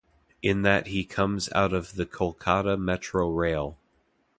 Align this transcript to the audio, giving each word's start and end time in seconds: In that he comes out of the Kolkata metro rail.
In 0.41 0.63
that 0.63 0.87
he 0.87 1.05
comes 1.05 1.47
out 1.53 1.73
of 1.73 1.93
the 1.93 2.07
Kolkata 2.07 2.75
metro 2.75 3.29
rail. 3.29 3.77